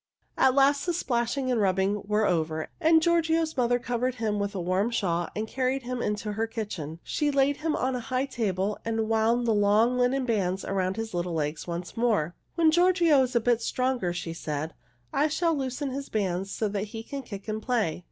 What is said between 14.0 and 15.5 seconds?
she said, "I